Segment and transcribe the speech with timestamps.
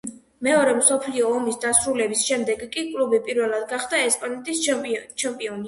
[0.45, 5.57] მეორე მსოფლიო ომის დასრულების შემდეგ კი კლუბი პირველად გახდა ესპანეთის ჩემპიონი.